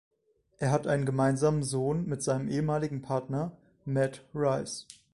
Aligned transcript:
Er 0.57 0.71
hat 0.71 0.87
einen 0.87 1.05
gemeinsamen 1.05 1.61
Sohn 1.61 2.07
mit 2.07 2.23
seinem 2.23 2.47
ehemaligen 2.49 3.03
Partner 3.03 3.55
Matt 3.85 4.23
Rice. 4.33 4.87